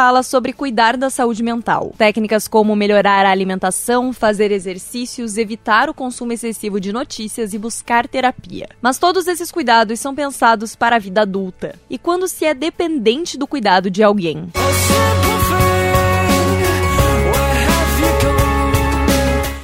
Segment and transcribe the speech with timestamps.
[0.00, 1.92] fala sobre cuidar da saúde mental.
[1.98, 8.08] Técnicas como melhorar a alimentação, fazer exercícios, evitar o consumo excessivo de notícias e buscar
[8.08, 8.66] terapia.
[8.80, 11.78] Mas todos esses cuidados são pensados para a vida adulta.
[11.90, 14.48] E quando se é dependente do cuidado de alguém?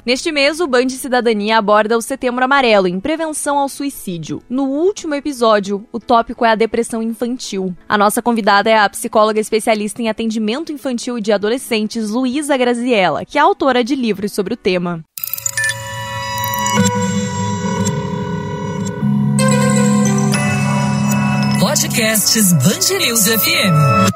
[0.07, 4.41] Neste mês, o Band Cidadania aborda o Setembro Amarelo em prevenção ao suicídio.
[4.48, 7.74] No último episódio, o tópico é a depressão infantil.
[7.88, 13.24] A nossa convidada é a psicóloga especialista em atendimento infantil e de adolescentes, Luísa Graziella,
[13.24, 15.02] que é autora de livros sobre o tema.
[21.59, 24.16] Podcasts News FM.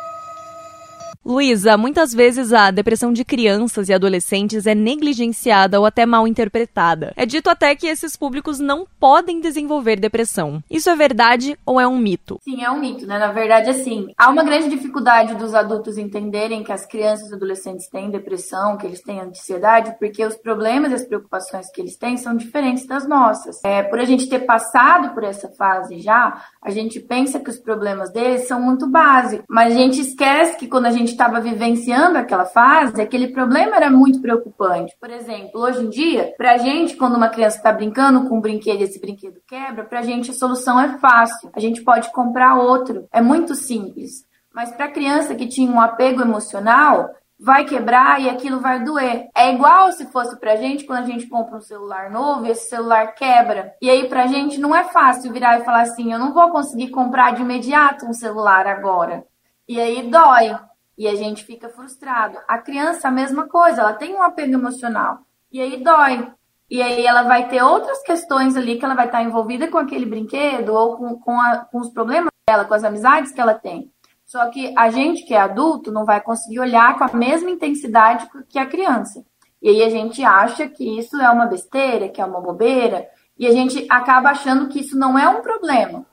[1.30, 7.12] Luísa, muitas vezes a depressão de crianças e adolescentes é negligenciada ou até mal interpretada.
[7.14, 10.60] É dito até que esses públicos não podem desenvolver depressão.
[10.68, 12.40] Isso é verdade ou é um mito?
[12.42, 13.16] Sim, é um mito, né?
[13.16, 17.86] Na verdade, assim, há uma grande dificuldade dos adultos entenderem que as crianças e adolescentes
[17.86, 22.16] têm depressão, que eles têm ansiedade, porque os problemas e as preocupações que eles têm
[22.16, 23.62] são diferentes das nossas.
[23.64, 27.58] É, por a gente ter passado por essa fase já, a gente pensa que os
[27.58, 32.16] problemas deles são muito básicos, mas a gente esquece que quando a gente estava vivenciando
[32.16, 34.96] aquela fase, aquele problema era muito preocupante.
[34.98, 38.80] Por exemplo, hoje em dia, pra gente, quando uma criança está brincando com um brinquedo
[38.80, 41.50] e esse brinquedo quebra, pra gente a solução é fácil.
[41.54, 43.06] A gente pode comprar outro.
[43.12, 44.24] É muito simples.
[44.54, 49.28] Mas para criança que tinha um apego emocional, vai quebrar e aquilo vai doer.
[49.36, 52.70] É igual se fosse pra gente quando a gente compra um celular novo e esse
[52.70, 53.74] celular quebra.
[53.82, 56.88] E aí pra gente não é fácil virar e falar assim, eu não vou conseguir
[56.88, 59.22] comprar de imediato um celular agora.
[59.68, 60.56] E aí dói
[61.00, 62.36] e a gente fica frustrado.
[62.46, 65.20] A criança, a mesma coisa, ela tem um apego emocional
[65.50, 66.30] e aí dói.
[66.68, 70.04] E aí ela vai ter outras questões ali que ela vai estar envolvida com aquele
[70.04, 73.90] brinquedo ou com, com, a, com os problemas dela, com as amizades que ela tem.
[74.26, 78.28] Só que a gente que é adulto não vai conseguir olhar com a mesma intensidade
[78.46, 79.24] que a criança.
[79.62, 83.46] E aí a gente acha que isso é uma besteira, que é uma bobeira, e
[83.46, 86.04] a gente acaba achando que isso não é um problema.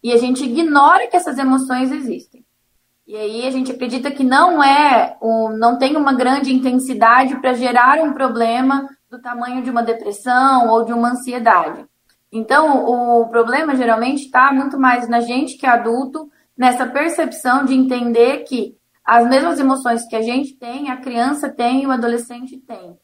[0.00, 2.45] E a gente ignora que essas emoções existem.
[3.06, 7.54] E aí a gente acredita que não é, um, não tem uma grande intensidade para
[7.54, 11.86] gerar um problema do tamanho de uma depressão ou de uma ansiedade.
[12.32, 17.74] Então, o problema geralmente está muito mais na gente que é adulto, nessa percepção de
[17.74, 22.56] entender que as mesmas emoções que a gente tem, a criança tem e o adolescente
[22.58, 22.98] tem.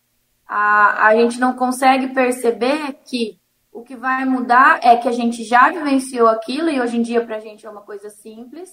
[0.49, 3.39] A, a gente não consegue perceber que
[3.73, 7.25] o que vai mudar é que a gente já vivenciou aquilo e hoje em dia
[7.25, 8.69] para a gente é uma coisa simples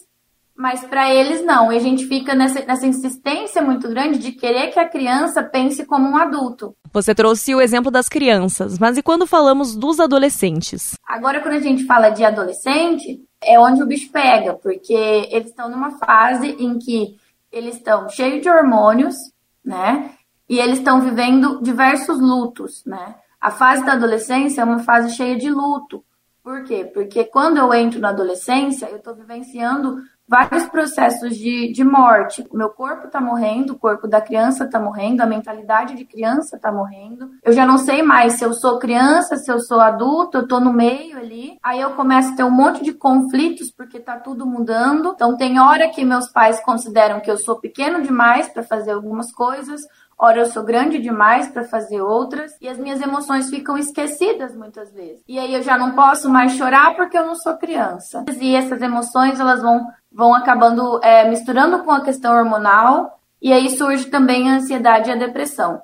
[0.59, 1.72] mas para eles não.
[1.72, 5.86] E a gente fica nessa, nessa insistência muito grande de querer que a criança pense
[5.86, 6.75] como um adulto.
[6.92, 10.96] Você trouxe o exemplo das crianças, mas e quando falamos dos adolescentes?
[11.08, 14.94] Agora, quando a gente fala de adolescente, é onde o bicho pega, porque
[15.31, 17.16] eles estão numa fase em que
[17.50, 19.16] eles estão cheios de hormônios,
[19.64, 20.12] né?
[20.50, 23.16] E eles estão vivendo diversos lutos, né?
[23.40, 26.03] A fase da adolescência é uma fase cheia de luto.
[26.44, 26.84] Por quê?
[26.94, 32.45] Porque quando eu entro na adolescência, eu estou vivenciando vários processos de, de morte.
[32.51, 36.56] O meu corpo está morrendo, o corpo da criança está morrendo, a mentalidade de criança
[36.56, 37.31] está morrendo.
[37.44, 40.59] Eu já não sei mais se eu sou criança, se eu sou adulto, eu estou
[40.59, 41.57] no meio ali.
[41.63, 45.13] Aí eu começo a ter um monte de conflitos porque está tudo mudando.
[45.16, 49.31] Então tem hora que meus pais consideram que eu sou pequeno demais para fazer algumas
[49.31, 49.81] coisas,
[50.22, 54.91] Ora, eu sou grande demais para fazer outras e as minhas emoções ficam esquecidas muitas
[54.91, 55.23] vezes.
[55.25, 58.25] E aí eu já não posso mais chorar porque eu não sou criança.
[58.38, 63.70] E essas emoções elas vão vão acabando é, misturando com a questão hormonal e aí
[63.70, 65.81] surge também a ansiedade e a depressão.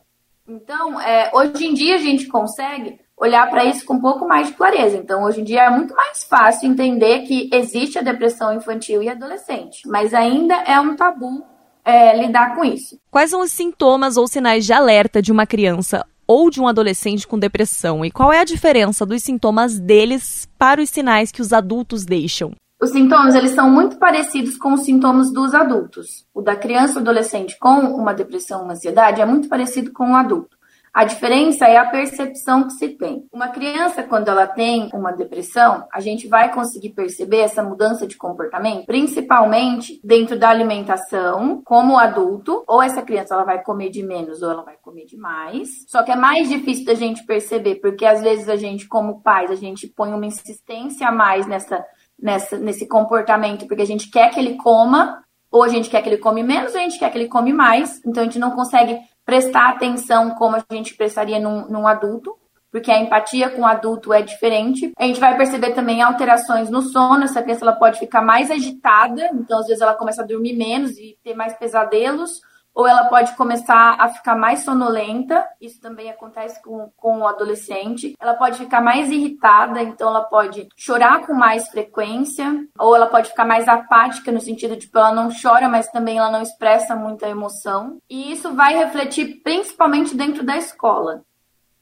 [0.47, 4.47] Então, é, hoje em dia a gente consegue olhar para isso com um pouco mais
[4.47, 4.97] de clareza.
[4.97, 9.09] Então, hoje em dia é muito mais fácil entender que existe a depressão infantil e
[9.09, 11.43] adolescente, mas ainda é um tabu
[11.83, 12.99] é, lidar com isso.
[13.09, 17.27] Quais são os sintomas ou sinais de alerta de uma criança ou de um adolescente
[17.27, 18.03] com depressão?
[18.03, 22.53] E qual é a diferença dos sintomas deles para os sinais que os adultos deixam?
[22.85, 26.27] Os sintomas eles são muito parecidos com os sintomas dos adultos.
[26.31, 30.15] O da criança ou adolescente com uma depressão, uma ansiedade é muito parecido com o
[30.15, 30.55] adulto.
[30.93, 33.27] A diferença é a percepção que se tem.
[33.33, 38.15] Uma criança, quando ela tem uma depressão, a gente vai conseguir perceber essa mudança de
[38.15, 44.41] comportamento, principalmente dentro da alimentação, como adulto, ou essa criança ela vai comer de menos
[44.41, 45.67] ou ela vai comer de mais.
[45.87, 49.51] Só que é mais difícil da gente perceber, porque às vezes a gente, como pais,
[49.51, 51.83] a gente põe uma insistência a mais nessa,
[52.19, 56.09] nessa, nesse comportamento, porque a gente quer que ele coma, ou a gente quer que
[56.09, 58.01] ele come menos, ou a gente quer que ele come mais.
[58.05, 62.35] Então a gente não consegue prestar atenção como a gente prestaria num, num adulto,
[62.71, 64.91] porque a empatia com o adulto é diferente.
[64.97, 69.29] A gente vai perceber também alterações no sono, essa criança ela pode ficar mais agitada,
[69.33, 72.41] então às vezes ela começa a dormir menos e ter mais pesadelos,
[72.75, 78.13] ou ela pode começar a ficar mais sonolenta, isso também acontece com, com o adolescente.
[78.19, 83.29] Ela pode ficar mais irritada, então ela pode chorar com mais frequência, ou ela pode
[83.29, 86.97] ficar mais apática, no sentido de que ela não chora, mas também ela não expressa
[86.97, 87.97] muita emoção.
[88.09, 91.23] E isso vai refletir principalmente dentro da escola.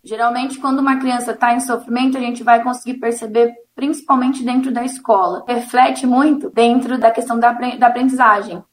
[0.04, 4.84] Geralmente, quando uma criança está em sofrimento, a gente vai conseguir perceber principalmente dentro da
[4.84, 5.44] escola.
[5.48, 7.50] Reflete muito dentro da questão da
[7.88, 8.64] aprendizagem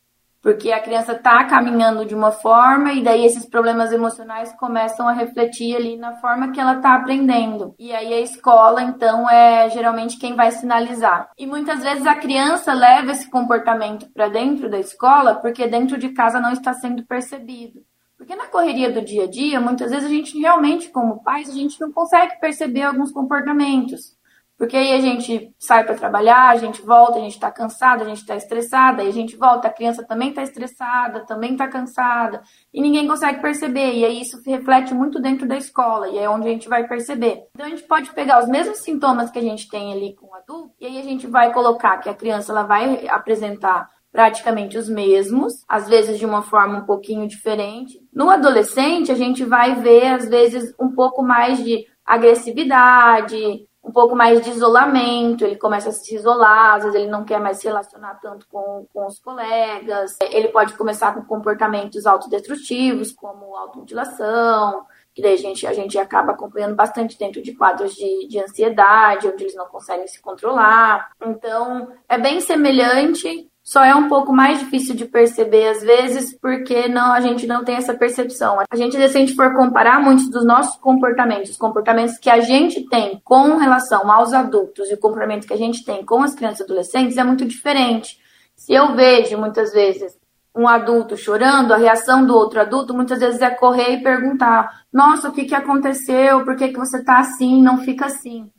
[0.43, 5.13] porque a criança está caminhando de uma forma e daí esses problemas emocionais começam a
[5.13, 7.75] refletir ali na forma que ela está aprendendo.
[7.79, 11.31] E aí a escola, então, é geralmente quem vai sinalizar.
[11.39, 16.11] E muitas vezes a criança leva esse comportamento para dentro da escola porque dentro de
[16.11, 17.81] casa não está sendo percebido.
[18.17, 21.55] Porque na correria do dia a dia, muitas vezes a gente realmente, como pais, a
[21.55, 24.15] gente não consegue perceber alguns comportamentos.
[24.61, 28.07] Porque aí a gente sai para trabalhar, a gente volta, a gente está cansada, a
[28.07, 32.43] gente está estressada, aí a gente volta, a criança também está estressada, também está cansada,
[32.71, 33.95] e ninguém consegue perceber.
[33.95, 37.45] E aí isso reflete muito dentro da escola, e é onde a gente vai perceber.
[37.55, 40.35] Então a gente pode pegar os mesmos sintomas que a gente tem ali com o
[40.35, 44.91] adulto, e aí a gente vai colocar que a criança ela vai apresentar praticamente os
[44.91, 47.99] mesmos, às vezes de uma forma um pouquinho diferente.
[48.13, 54.15] No adolescente, a gente vai ver, às vezes, um pouco mais de agressividade, um pouco
[54.15, 57.67] mais de isolamento, ele começa a se isolar, às vezes ele não quer mais se
[57.67, 64.85] relacionar tanto com, com os colegas, ele pode começar com comportamentos autodestrutivos, como automutilação,
[65.15, 69.27] que daí a gente, a gente acaba acompanhando bastante dentro de quadros de, de ansiedade,
[69.27, 71.11] onde eles não conseguem se controlar.
[71.21, 76.89] Então, é bem semelhante só é um pouco mais difícil de perceber às vezes porque
[76.89, 78.59] não a gente não tem essa percepção.
[78.71, 82.41] A gente, se a gente for comparar muitos dos nossos comportamentos, os comportamentos que a
[82.41, 86.35] gente tem com relação aos adultos e o comportamento que a gente tem com as
[86.35, 88.19] crianças e adolescentes é muito diferente.
[88.57, 90.19] Se eu vejo muitas vezes
[90.55, 95.29] um adulto chorando, a reação do outro adulto muitas vezes é correr e perguntar: Nossa,
[95.29, 96.45] o que, que aconteceu?
[96.45, 97.63] Por que, que você tá assim?
[97.63, 98.51] Não fica assim.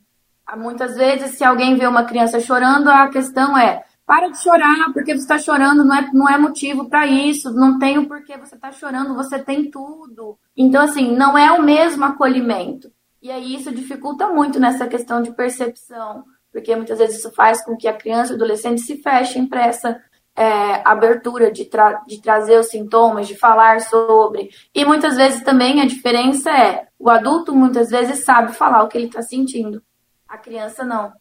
[0.56, 5.14] Muitas vezes, se alguém vê uma criança chorando, a questão é: para de chorar, porque
[5.14, 8.54] você está chorando, não é, não é motivo para isso, não tem o porquê você
[8.54, 10.38] está chorando, você tem tudo.
[10.56, 12.92] Então, assim, não é o mesmo acolhimento.
[13.22, 17.76] E aí isso dificulta muito nessa questão de percepção, porque muitas vezes isso faz com
[17.76, 20.00] que a criança e o adolescente se fechem para essa
[20.34, 24.50] é, abertura de, tra de trazer os sintomas, de falar sobre.
[24.74, 28.98] E muitas vezes também a diferença é o adulto muitas vezes sabe falar o que
[28.98, 29.82] ele está sentindo,
[30.26, 31.12] a criança não.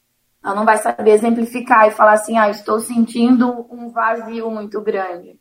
[0.44, 5.40] Ela não vai saber exemplificar e falar assim, ah, estou sentindo um vazio muito grande.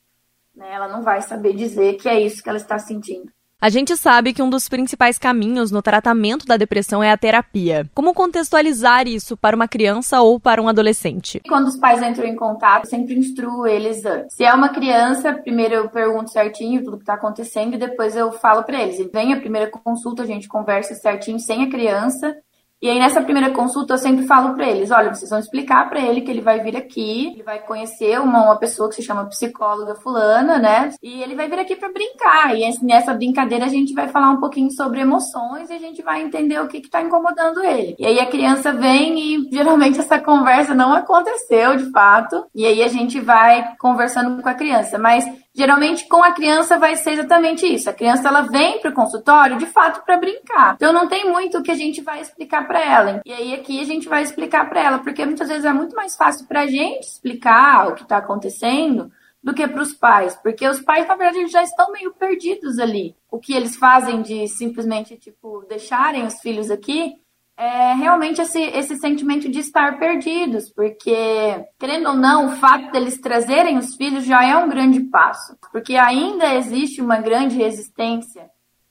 [0.55, 0.73] Né?
[0.73, 3.31] Ela não vai saber dizer que é isso que ela está sentindo.
[3.63, 7.87] A gente sabe que um dos principais caminhos no tratamento da depressão é a terapia.
[7.95, 11.43] Como contextualizar isso para uma criança ou para um adolescente?
[11.47, 14.35] Quando os pais entram em contato, sempre instruo eles antes.
[14.35, 18.33] Se é uma criança, primeiro eu pergunto certinho tudo que está acontecendo e depois eu
[18.33, 18.97] falo para eles.
[19.13, 22.35] Vem a primeira consulta, a gente conversa certinho sem a criança
[22.83, 26.01] e aí, nessa primeira consulta, eu sempre falo para eles: olha, vocês vão explicar para
[26.01, 29.27] ele que ele vai vir aqui, ele vai conhecer uma, uma pessoa que se chama
[29.27, 30.91] psicóloga fulana, né?
[31.03, 32.57] E ele vai vir aqui para brincar.
[32.57, 36.23] E nessa brincadeira, a gente vai falar um pouquinho sobre emoções e a gente vai
[36.23, 37.97] entender o que está incomodando ele.
[37.99, 42.47] E aí, a criança vem e geralmente essa conversa não aconteceu de fato.
[42.55, 44.99] E aí, a gente vai conversando com a criança.
[44.99, 45.27] Mas
[45.61, 47.91] Geralmente com a criança vai ser exatamente isso.
[47.91, 50.73] A criança ela vem para o consultório de fato para brincar.
[50.77, 53.21] Então não tem muito que a gente vai explicar para ela.
[53.27, 56.17] E aí aqui a gente vai explicar para ela, porque muitas vezes é muito mais
[56.17, 59.13] fácil para a gente explicar o que está acontecendo
[59.45, 63.15] do que para os pais, porque os pais na verdade já estão meio perdidos ali.
[63.31, 67.21] O que eles fazem de simplesmente tipo deixarem os filhos aqui
[67.61, 73.21] é realmente esse, esse sentimento de estar perdidos, porque, querendo ou não, o fato deles
[73.21, 78.49] trazerem os filhos já é um grande passo, porque ainda existe uma grande resistência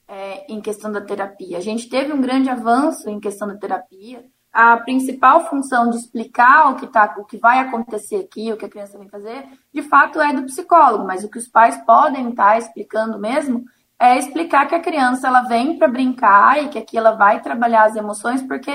[0.07, 1.57] é, em questão da terapia.
[1.57, 4.23] A gente teve um grande avanço em questão da terapia.
[4.53, 8.65] A principal função de explicar o que, tá, o que vai acontecer aqui, o que
[8.65, 12.29] a criança vai fazer, de fato é do psicólogo, mas o que os pais podem
[12.29, 13.65] estar tá explicando mesmo
[13.99, 17.83] é explicar que a criança ela vem para brincar e que aqui ela vai trabalhar
[17.83, 18.71] as emoções, porque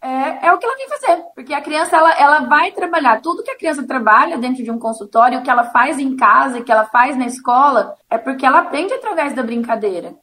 [0.00, 1.22] é, é o que ela vem fazer.
[1.34, 4.78] Porque a criança ela, ela vai trabalhar tudo que a criança trabalha dentro de um
[4.78, 8.46] consultório, o que ela faz em casa, o que ela faz na escola, é porque
[8.46, 10.14] ela aprende através da brincadeira.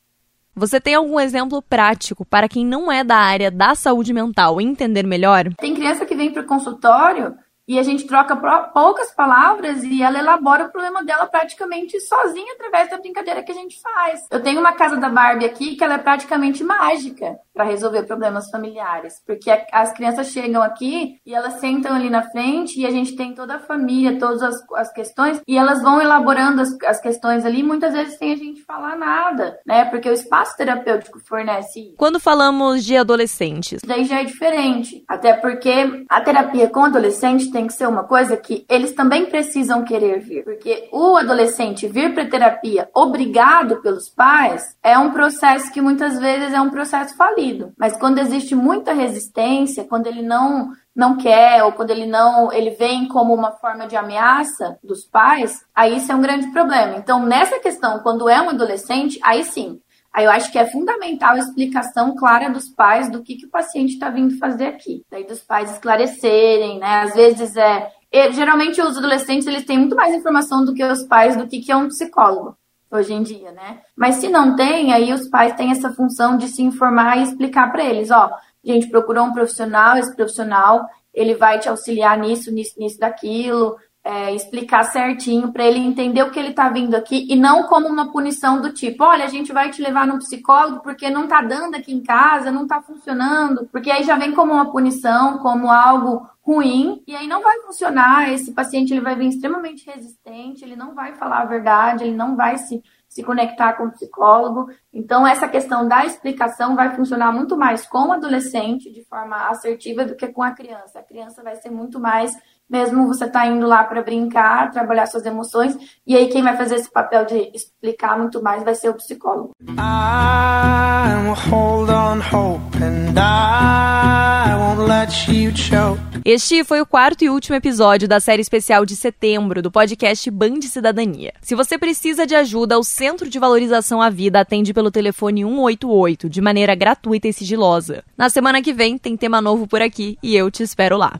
[0.55, 5.05] Você tem algum exemplo prático para quem não é da área da saúde mental entender
[5.05, 5.53] melhor?
[5.55, 7.37] Tem criança que vem para o consultório
[7.69, 8.35] e a gente troca
[8.73, 13.55] poucas palavras e ela elabora o problema dela praticamente sozinha através da brincadeira que a
[13.55, 14.25] gente faz.
[14.31, 17.37] Eu tenho uma casa da Barbie aqui que ela é praticamente mágica.
[17.59, 19.15] Para resolver problemas familiares.
[19.27, 23.33] Porque as crianças chegam aqui e elas sentam ali na frente e a gente tem
[23.33, 27.61] toda a família, todas as, as questões, e elas vão elaborando as, as questões ali,
[27.61, 29.83] muitas vezes sem a gente falar nada, né?
[29.83, 31.95] Porque o espaço terapêutico fornece.
[31.97, 35.03] Quando falamos de adolescentes, daí já é diferente.
[35.05, 39.83] Até porque a terapia com adolescente tem que ser uma coisa que eles também precisam
[39.83, 40.45] querer vir.
[40.45, 46.53] Porque o adolescente vir para terapia obrigado pelos pais é um processo que muitas vezes
[46.53, 47.48] é um processo falido.
[47.77, 52.71] Mas quando existe muita resistência, quando ele não não quer ou quando ele não ele
[52.71, 56.97] vem como uma forma de ameaça dos pais, aí isso é um grande problema.
[56.97, 59.79] Então, nessa questão, quando é um adolescente, aí sim,
[60.11, 63.49] Aí eu acho que é fundamental a explicação clara dos pais do que, que o
[63.49, 65.05] paciente está vindo fazer aqui.
[65.09, 67.01] Daí dos pais esclarecerem, né?
[67.03, 67.91] Às vezes é.
[68.31, 71.71] Geralmente os adolescentes eles têm muito mais informação do que os pais do que, que
[71.71, 72.57] é um psicólogo
[72.91, 73.81] hoje em dia, né?
[73.95, 77.71] Mas se não tem, aí os pais têm essa função de se informar e explicar
[77.71, 78.31] para eles, ó,
[78.63, 83.75] gente procurou um profissional, esse profissional ele vai te auxiliar nisso, nisso, nisso, daquilo,
[84.09, 87.87] é, explicar certinho para ele entender o que ele está vindo aqui e não como
[87.87, 91.43] uma punição do tipo, olha, a gente vai te levar no psicólogo porque não está
[91.43, 95.69] dando aqui em casa, não está funcionando, porque aí já vem como uma punição, como
[95.71, 98.33] algo ruim e aí não vai funcionar.
[98.33, 102.35] Esse paciente ele vai vir extremamente resistente, ele não vai falar a verdade, ele não
[102.35, 104.69] vai se se conectar com o psicólogo.
[104.93, 110.05] Então, essa questão da explicação vai funcionar muito mais com o adolescente de forma assertiva
[110.05, 110.99] do que com a criança.
[110.99, 112.31] A criança vai ser muito mais,
[112.69, 116.75] mesmo você tá indo lá para brincar, trabalhar suas emoções, e aí quem vai fazer
[116.75, 119.51] esse papel de explicar muito mais vai ser o psicólogo.
[119.61, 125.99] I will hold on hope and I won't let you choke.
[126.25, 130.61] Este foi o quarto e último episódio da série especial de setembro do podcast Band
[130.63, 131.33] Cidadania.
[131.41, 136.29] Se você precisa de ajuda, o Centro de Valorização à Vida atende pelo telefone 188
[136.29, 138.03] de maneira gratuita e sigilosa.
[138.17, 141.19] Na semana que vem tem tema novo por aqui e eu te espero lá.